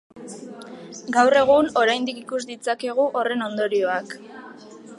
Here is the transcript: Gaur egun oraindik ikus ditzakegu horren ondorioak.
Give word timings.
Gaur 1.17 1.35
egun 1.41 1.69
oraindik 1.81 2.21
ikus 2.21 2.41
ditzakegu 2.53 3.05
horren 3.21 3.45
ondorioak. 3.49 4.17